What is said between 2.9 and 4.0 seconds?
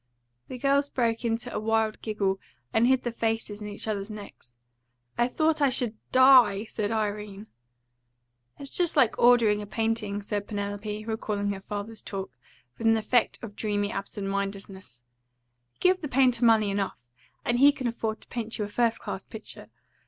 their faces in each